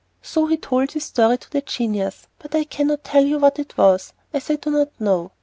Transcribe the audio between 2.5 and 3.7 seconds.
I cannot tell you what